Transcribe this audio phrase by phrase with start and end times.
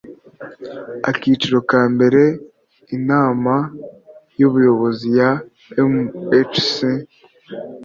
[1.09, 2.21] Akiciro ka mbere
[2.97, 3.55] Inama
[4.39, 5.29] y Ubuyobozi ya
[5.91, 6.65] MHC